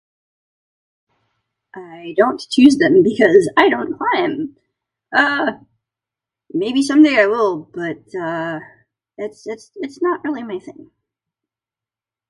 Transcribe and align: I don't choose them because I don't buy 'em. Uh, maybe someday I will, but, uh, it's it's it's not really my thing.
I 1.75 2.15
don't 2.17 2.41
choose 2.49 2.79
them 2.79 3.03
because 3.03 3.51
I 3.55 3.69
don't 3.69 3.99
buy 3.99 4.15
'em. 4.17 4.57
Uh, 5.15 5.59
maybe 6.51 6.81
someday 6.81 7.21
I 7.21 7.27
will, 7.27 7.69
but, 7.71 8.15
uh, 8.15 8.61
it's 9.19 9.45
it's 9.45 9.71
it's 9.75 10.01
not 10.01 10.23
really 10.23 10.41
my 10.41 10.57
thing. 10.57 10.89